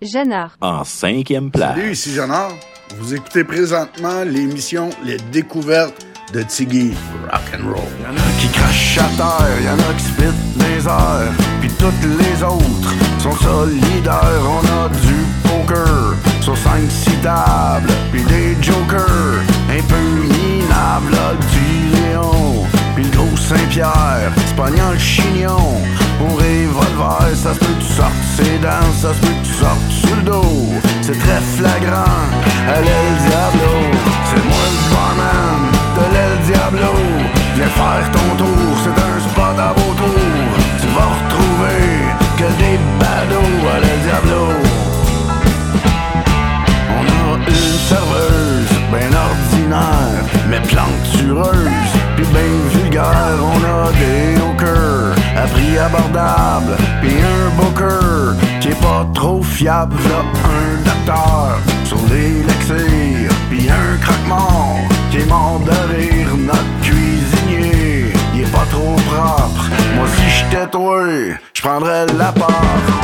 Janard. 0.00 0.56
En 0.60 0.84
cinquième 0.84 1.50
place. 1.50 1.74
Salut, 1.74 1.90
ici 1.90 2.14
Janard. 2.14 2.52
Vous 3.00 3.12
écoutez 3.12 3.42
présentement 3.42 4.22
l'émission 4.22 4.88
Les 5.04 5.16
Découvertes 5.32 6.06
de 6.32 6.42
Tiggy 6.42 6.92
Rock'n'Roll. 7.24 7.74
Y'en 8.04 8.14
a 8.14 8.40
qui 8.40 8.46
crachent 8.52 8.98
à 8.98 9.08
terre, 9.16 9.62
y'en 9.64 9.90
a 9.90 9.94
qui 9.94 10.04
spit 10.04 10.58
des 10.58 10.86
airs, 10.86 11.32
puis 11.60 11.70
toutes 11.70 12.20
les 12.20 12.40
autres 12.44 12.94
sont 13.18 13.34
solidaires. 13.34 14.44
On 14.44 14.84
a 14.84 14.88
du 14.90 15.16
poker 15.42 16.14
sur 16.46 16.54
5-6 16.54 17.22
tables, 17.22 17.92
puis 18.12 18.22
des 18.22 18.56
jokers 18.62 19.42
un 19.68 19.82
peu 19.82 20.04
minables. 20.22 21.36
Du 21.50 21.96
Léon, 21.96 22.64
puis 22.94 23.02
le 23.02 23.10
gros 23.10 23.36
Saint-Pierre, 23.36 24.30
Espagnol 24.44 24.96
chignon. 24.96 25.80
Au 26.20 26.34
revolver, 26.36 27.34
ça 27.34 27.52
se 27.52 27.58
peut 27.58 27.66
que 27.66 27.82
tu 27.82 27.92
sortes 27.92 28.12
ses 28.36 28.58
dents, 28.58 28.92
ça 29.02 29.12
se 29.12 29.18
peut 29.18 29.34
que 29.42 29.46
tu 29.48 29.54
sortes 29.54 29.90
sur 29.90 30.14
le 30.14 30.22
dos? 30.22 30.72
C'est 31.02 31.18
très 31.18 31.40
flagrant, 31.56 32.22
elle 32.68 32.86
est 32.94 33.04
le 33.10 33.16
Diablo, 33.26 33.74
c'est 34.28 34.44
moi 34.46 34.66
le 34.74 34.82
barman 34.94 35.62
de 35.96 36.04
l'El 36.14 36.34
Diablo. 36.46 36.94
Viens 37.56 37.72
faire 37.80 38.06
ton 38.12 38.36
tour, 38.36 38.70
c'est 38.84 38.98
un 39.02 39.15
fiable. 59.66 59.96
Là, 59.96 60.22
un 60.60 60.76
docteur 60.84 61.58
sur 61.84 61.98
l'élixir, 62.08 63.30
puis 63.50 63.68
un 63.68 63.96
croque-mort 64.00 64.78
qui 65.10 65.18
est 65.18 65.26
mort 65.26 65.60
de 65.60 65.76
rire. 65.92 66.28
Notre 66.36 66.80
cuisinier, 66.82 68.12
il 68.34 68.42
est 68.42 68.52
pas 68.52 68.66
trop 68.70 68.96
propre. 69.10 69.64
Moi, 69.96 70.06
si 70.16 70.30
j'étais 70.30 70.68
toi, 70.68 71.02
j'prendrais 71.52 72.06
la 72.16 72.30
part. 72.30 72.95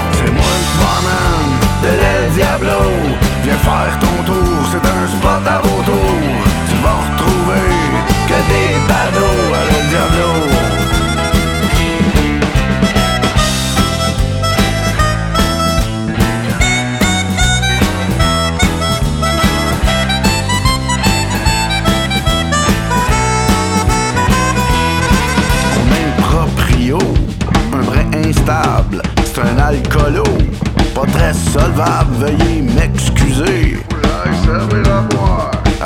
Veuillez 32.23 32.63
m'excuser. 32.63 33.77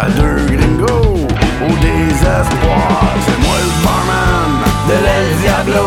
à 0.03 0.07
deux 0.18 0.41
gringos 0.53 1.26
au 1.66 1.72
désespoir. 1.87 2.89
C'est 3.24 3.41
moi 3.45 3.57
le 3.64 3.72
barman 3.84 4.53
de 4.89 4.97
l'El 5.05 5.28
Diablo. 5.43 5.87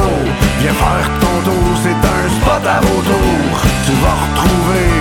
Viens 0.61 0.77
faire 0.83 1.09
ton 1.21 1.35
tour, 1.47 1.69
c'est 1.83 2.01
un 2.17 2.23
spot 2.35 2.63
à 2.75 2.79
vos 2.85 3.01
tours. 3.09 3.59
Tu 3.85 3.93
vas 4.01 4.17
retrouver 4.25 4.91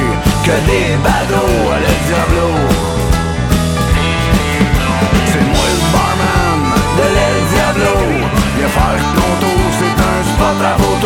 que 0.45 0.57
des 0.69 0.89
badauds 1.07 1.67
à 1.75 1.79
l'El 1.83 2.01
Diablo. 2.09 2.49
C'est 5.31 5.47
moi 5.53 5.67
le 5.75 5.83
barman 5.95 6.61
de 6.99 7.07
l'El 7.15 7.39
Diablo. 7.53 7.95
Viens 8.57 8.73
faire 8.79 9.05
ton 9.17 9.31
tour, 9.43 9.65
c'est 9.79 9.99
un 10.13 10.19
spot 10.31 10.59
à 10.71 10.75
vos 10.83 10.99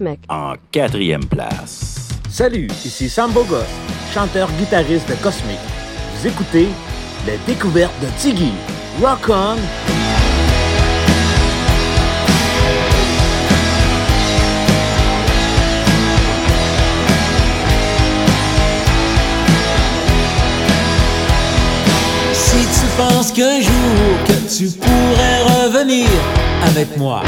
Cosmic. 0.00 0.20
En 0.28 0.54
quatrième 0.70 1.24
place. 1.24 2.08
Salut, 2.30 2.68
ici 2.84 3.08
Sam 3.08 3.32
Bogos, 3.32 3.56
chanteur-guitariste 4.14 5.08
de 5.08 5.14
Cosmic. 5.16 5.58
Vous 6.14 6.26
écoutez 6.26 6.68
les 7.26 7.38
découvertes 7.46 7.92
de 8.00 8.06
Tiggy. 8.18 8.52
Rock 9.02 9.28
on! 9.28 9.56
Si 22.32 22.56
tu 22.56 22.86
penses 22.96 23.32
qu'un 23.32 23.60
jour 23.60 24.24
que 24.26 24.58
tu 24.58 24.70
pourrais 24.78 25.42
revenir 25.42 26.08
avec 26.62 26.96
moi 26.96 27.22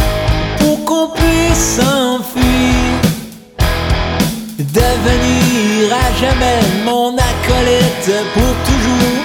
qu'on 0.93 1.09
puisse 1.09 1.77
s'enfuir, 1.77 3.01
devenir 4.59 5.95
à 6.05 6.09
jamais 6.21 6.61
mon 6.85 7.09
acolyte 7.31 8.13
pour 8.35 8.53
toujours, 8.69 9.23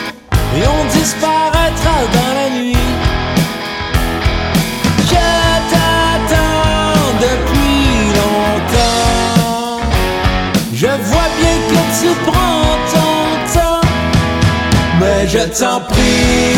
et 0.58 0.64
on 0.78 0.84
disparaîtra 0.98 1.98
dans 2.18 2.34
la 2.40 2.48
nuit. 2.58 2.94
Je 5.12 5.28
t'attends 5.72 7.10
depuis 7.28 7.90
longtemps. 8.20 9.82
Je 10.74 10.92
vois 11.10 11.30
bien 11.40 11.58
que 11.70 11.80
tu 12.00 12.10
prends 12.30 12.78
ton 12.94 13.16
temps. 13.60 13.88
Mais 15.00 15.20
je 15.28 15.44
t'en 15.60 15.80
prie, 15.82 16.58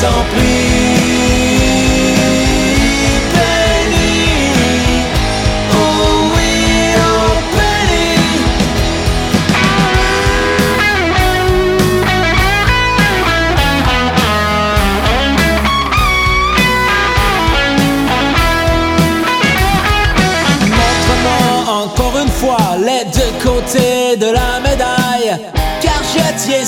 t'en 0.00 0.22
prie, 0.32 1.88
Benny. 3.32 4.20
Oh 5.72 5.76
oui, 6.34 6.52
oh 6.96 7.32
Benny. 7.56 8.12
Montre-moi 20.70 21.42
encore 21.82 22.16
une 22.22 22.30
fois 22.30 22.66
les 22.78 23.04
deux 23.10 23.34
côtés 23.42 24.16
de 24.16 24.26
la 24.26 24.60
médaille, 24.60 25.32
car 25.80 26.00
je 26.04 26.24
tiens 26.44 26.64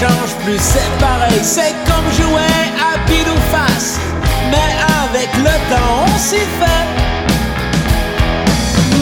change, 0.00 0.34
plus 0.44 0.58
c'est 0.58 0.92
pareil, 0.98 1.40
c'est 1.42 1.74
comme 1.88 2.08
jouer 2.18 2.56
à 2.88 2.92
pile 3.06 3.30
ou 3.34 3.40
face, 3.54 4.00
mais 4.50 4.70
avec 5.04 5.30
le 5.36 5.54
temps 5.70 5.96
on 6.06 6.18
s'y 6.18 6.44
fait. 6.58 6.86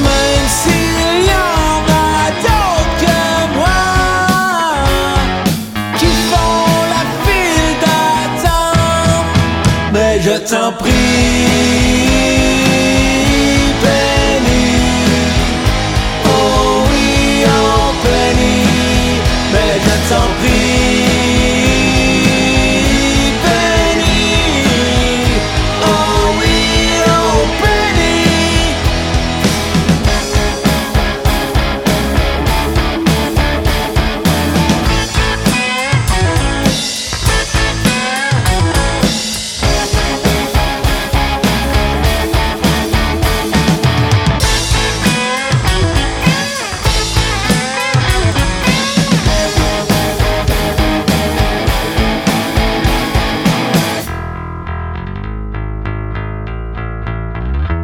Même 0.07 0.49
s'il 0.61 1.27
y 1.33 1.37
en 1.61 1.79
a 2.11 2.23
d'autres 2.45 2.95
que 3.03 3.21
moi 3.59 3.85
qui 5.99 6.11
font 6.31 6.67
la 6.95 7.05
file 7.25 7.71
d'attente. 7.83 9.27
Mais 9.93 10.15
je 10.21 10.35
t'en 10.51 10.73
prie, 10.73 11.48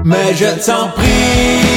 Mais 0.05 0.35
je 0.35 0.67
t'en 0.67 0.91
prie, 0.91 1.74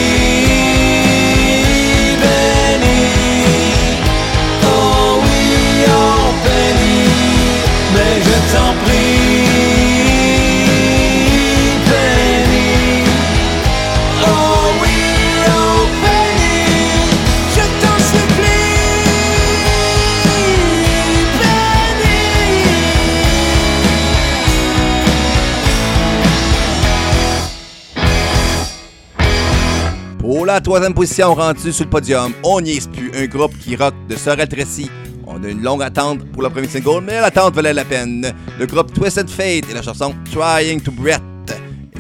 troisième 30.68 30.94
position 30.94 31.34
rendue 31.34 31.72
sur 31.72 31.86
le 31.86 31.90
podium, 31.90 32.34
on 32.44 32.60
n'y 32.60 32.72
est 32.72 32.92
plus. 32.92 33.10
Un 33.16 33.26
groupe 33.28 33.58
qui 33.58 33.78
rock 33.78 33.94
de 34.10 34.18
Sorel 34.18 34.50
Tracy. 34.50 34.92
On 35.26 35.42
a 35.42 35.48
une 35.48 35.62
longue 35.62 35.82
attente 35.82 36.30
pour 36.34 36.44
le 36.44 36.50
premier 36.50 36.68
single, 36.68 37.06
mais 37.06 37.22
l'attente 37.22 37.56
valait 37.56 37.72
la 37.72 37.86
peine. 37.86 38.34
Le 38.60 38.66
groupe 38.66 38.94
Twisted 38.94 39.30
Fate 39.30 39.64
et 39.70 39.74
la 39.74 39.82
chanson 39.82 40.14
Trying 40.30 40.82
to 40.82 40.92
Breath. 40.92 41.22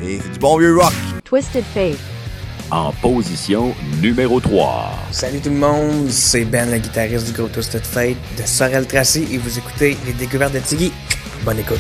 Et 0.03 0.19
c'est 0.21 0.33
du 0.33 0.39
bon 0.39 0.57
vieux 0.57 0.77
rock. 0.77 0.91
Twisted 1.23 1.63
Fate. 1.73 1.95
En 2.69 2.91
position 3.01 3.73
numéro 4.01 4.41
3. 4.41 4.91
Salut 5.11 5.39
tout 5.39 5.49
le 5.49 5.55
monde, 5.55 6.09
c'est 6.09 6.43
Ben, 6.43 6.69
le 6.69 6.79
guitariste 6.79 7.27
du 7.27 7.31
groupe 7.31 7.53
Twisted 7.53 7.85
Fate 7.85 8.17
de 8.37 8.43
Sorel 8.43 8.85
Tracy 8.85 9.29
et 9.31 9.37
vous 9.37 9.57
écoutez 9.57 9.95
les 10.05 10.11
découvertes 10.11 10.53
de 10.53 10.59
Tiggy. 10.59 10.91
Bonne 11.45 11.59
écoute. 11.59 11.79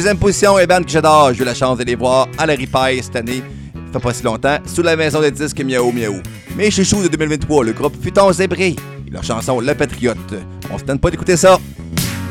Deuxième 0.00 0.16
position, 0.16 0.56
un 0.56 0.64
band 0.64 0.82
que 0.82 0.88
j'adore. 0.88 1.34
J'ai 1.34 1.42
eu 1.42 1.44
la 1.44 1.52
chance 1.52 1.76
de 1.76 1.84
les 1.84 1.94
voir 1.94 2.26
à 2.38 2.46
la 2.46 2.54
Ripaille 2.54 3.02
cette 3.02 3.16
année. 3.16 3.42
Ça 3.92 4.00
fait 4.00 4.02
pas 4.02 4.14
si 4.14 4.22
longtemps, 4.22 4.56
sous 4.64 4.80
la 4.80 4.96
maison 4.96 5.20
des 5.20 5.30
disques 5.30 5.62
Miaou 5.62 5.92
Miaou. 5.92 6.22
Mes 6.56 6.70
chouchous 6.70 7.02
de 7.02 7.08
2023, 7.08 7.66
le 7.66 7.72
groupe 7.74 8.02
Futon 8.02 8.32
Zébré 8.32 8.68
et 8.68 9.10
leur 9.10 9.22
chanson 9.22 9.60
Le 9.60 9.74
Patriote. 9.74 10.16
On 10.72 10.78
se 10.78 10.84
tente 10.84 11.02
pas 11.02 11.10
d'écouter 11.10 11.36
ça. 11.36 11.58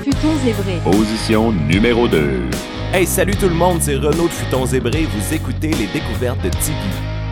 Futon 0.03 0.29
zébré. 0.43 0.79
Position 0.83 1.51
numéro 1.51 2.07
2. 2.07 2.39
Hey, 2.91 3.05
salut 3.05 3.35
tout 3.35 3.49
le 3.49 3.53
monde, 3.53 3.77
c'est 3.81 3.97
Renaud 3.97 4.29
de 4.29 4.33
Futon 4.33 4.65
Zébré. 4.65 5.05
Vous 5.15 5.35
écoutez 5.35 5.69
les 5.69 5.85
découvertes 5.93 6.43
de 6.43 6.49
Tiggy. 6.49 6.73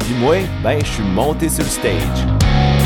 Puis 0.02 0.14
moi, 0.20 0.36
ben, 0.62 0.78
je 0.86 0.92
suis 0.92 1.04
monté 1.04 1.50
sur 1.50 1.64
le 1.64 1.70
stage. 1.70 2.77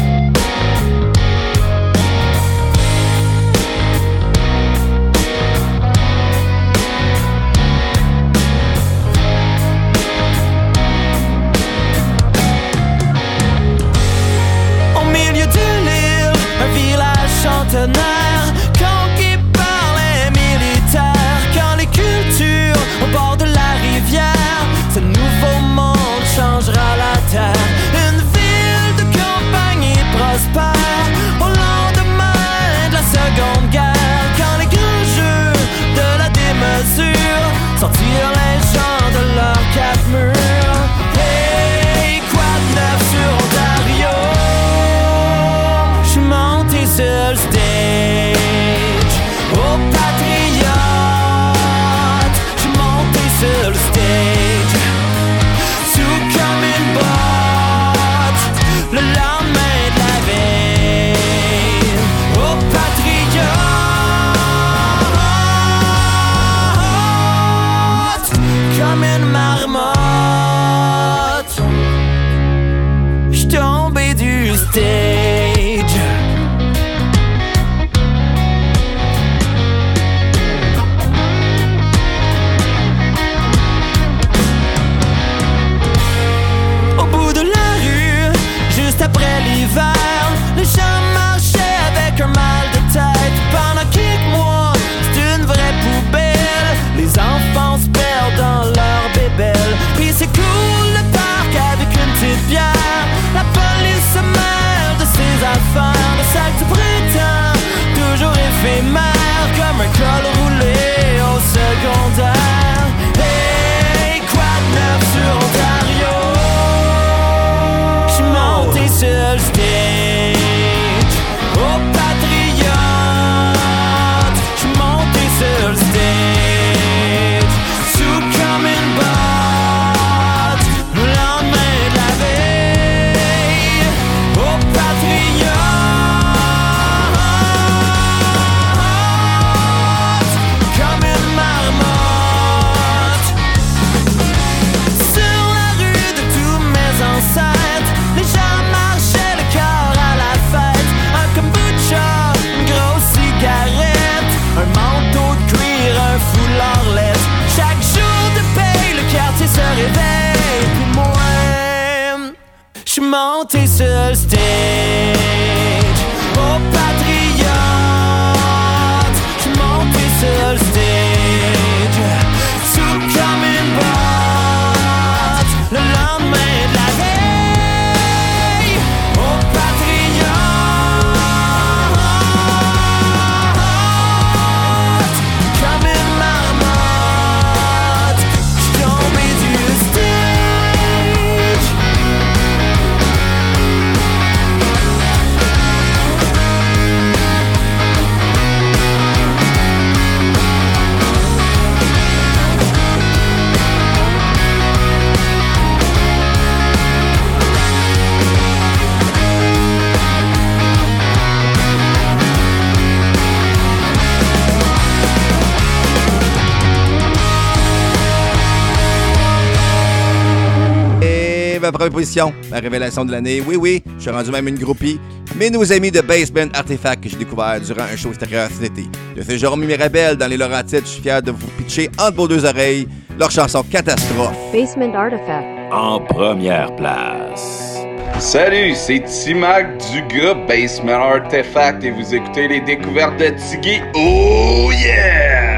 Première 221.82 221.94
position. 221.94 222.34
La 222.52 222.60
révélation 222.60 223.06
de 223.06 223.12
l'année, 223.12 223.42
oui, 223.46 223.56
oui, 223.56 223.84
je 223.98 224.02
suis 224.02 224.12
rendu 224.12 224.30
même 224.30 224.48
une 224.48 224.60
groupie. 224.60 225.00
Mais 225.38 225.50
nos 225.50 225.72
amis 225.72 225.90
de 225.90 226.02
Basement 226.02 226.52
Artifact 226.54 227.04
que 227.04 227.10
j'ai 227.10 227.16
découvert 227.16 227.60
durant 227.60 227.84
un 227.92 227.96
show 227.96 228.10
extérieur 228.10 228.50
cet 228.52 228.78
été. 228.78 228.88
De 229.16 229.24
ce 229.24 229.38
Jérôme 229.38 229.66
Mirabel 229.66 230.16
dans 230.16 230.28
les 230.28 230.38
Laurentides, 230.38 230.84
je 230.84 230.90
suis 230.90 231.02
fier 231.02 231.24
de 231.24 231.32
vous 231.32 231.48
pitcher 231.58 231.90
entre 231.98 232.18
vos 232.18 232.28
deux 232.28 232.46
oreilles 232.46 232.88
leur 233.18 233.32
chanson 233.32 233.64
Catastrophe. 233.64 234.36
Basement 234.54 234.94
Artifact. 234.94 235.48
En 235.72 236.00
première 236.02 236.76
place. 236.76 237.80
Salut, 238.20 238.76
c'est 238.76 239.04
T-Mac 239.06 239.78
du 239.92 240.02
groupe 240.04 240.48
Basement 240.48 241.14
Artifact 241.16 241.84
et 241.84 241.90
vous 241.90 242.14
écoutez 242.14 242.48
les 242.48 242.62
découvertes 242.62 243.18
de 243.18 243.30
Tiggy. 243.30 243.82
Oh 243.96 244.70
yeah! 244.72 245.51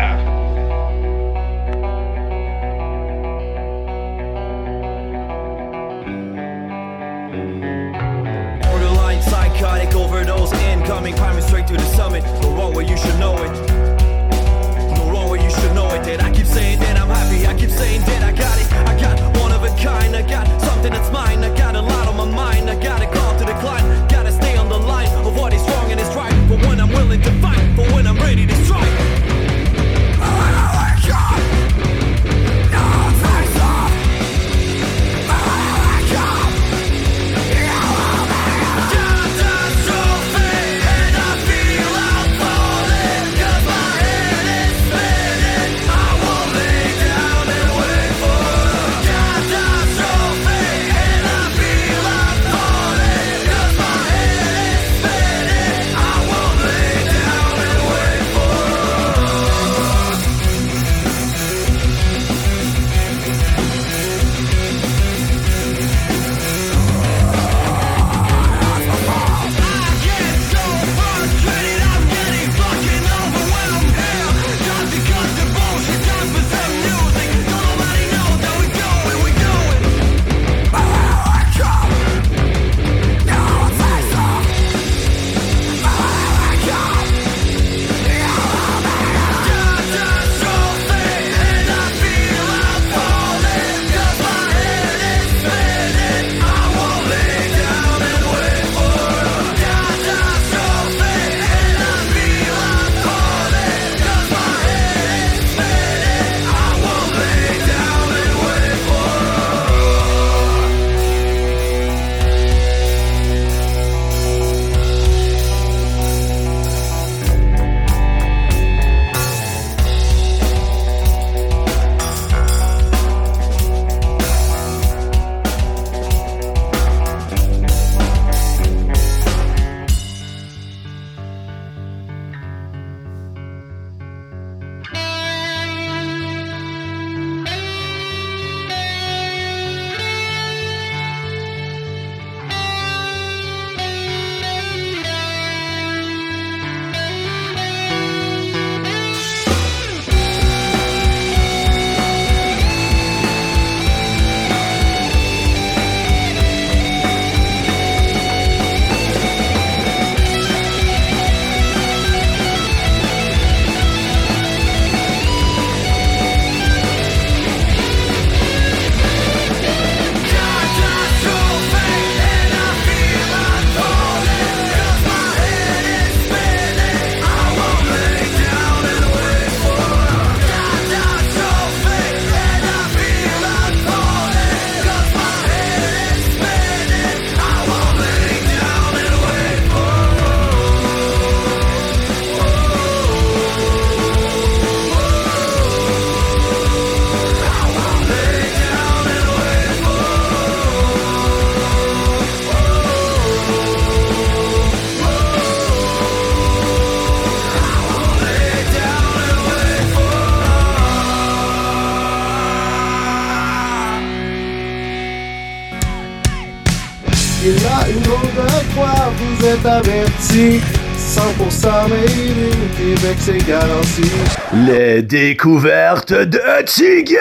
Les 224.93 225.01
découvertes 225.01 226.13
de 226.13 226.63
Tiggy! 226.65 227.15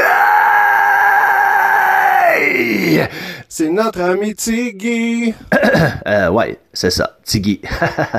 C'est 3.49 3.71
notre 3.71 4.03
ami 4.03 4.35
Tiggy. 4.35 5.33
euh, 6.07 6.29
ouais, 6.29 6.59
c'est 6.75 6.91
ça, 6.91 7.17
Tiggy. 7.25 7.63